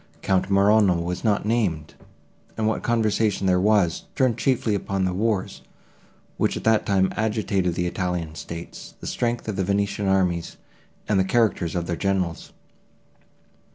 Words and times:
Count 0.23 0.49
Morano 0.49 0.99
was 0.99 1.23
not 1.23 1.45
named, 1.45 1.93
and 2.57 2.65
what 2.65 2.81
conversation 2.81 3.45
there 3.45 3.59
was, 3.59 4.05
turned 4.15 4.35
chiefly 4.35 4.73
upon 4.73 5.05
the 5.05 5.13
wars 5.13 5.61
which 6.37 6.57
at 6.57 6.63
that 6.63 6.87
time 6.87 7.13
agitated 7.15 7.75
the 7.75 7.85
Italian 7.85 8.33
states, 8.33 8.95
the 8.99 9.05
strength 9.05 9.47
of 9.47 9.57
the 9.57 9.63
Venetian 9.63 10.07
armies, 10.07 10.57
and 11.07 11.19
the 11.19 11.23
characters 11.23 11.75
of 11.75 11.85
their 11.85 11.95
generals. 11.95 12.51